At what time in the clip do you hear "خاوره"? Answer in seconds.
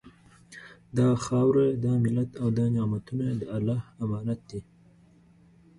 1.25-1.65